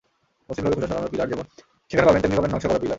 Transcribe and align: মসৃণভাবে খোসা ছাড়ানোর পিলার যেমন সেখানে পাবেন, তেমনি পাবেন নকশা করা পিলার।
মসৃণভাবে 0.49 0.75
খোসা 0.75 0.87
ছাড়ানোর 0.87 1.11
পিলার 1.13 1.27
যেমন 1.31 1.45
সেখানে 1.91 2.05
পাবেন, 2.07 2.21
তেমনি 2.21 2.35
পাবেন 2.37 2.51
নকশা 2.53 2.67
করা 2.67 2.79
পিলার। 2.79 2.89